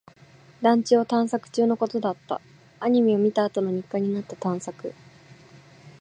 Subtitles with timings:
[0.63, 2.41] 団地を探索中のことだった。
[2.79, 4.95] アニメを見たあとの日課になった探索。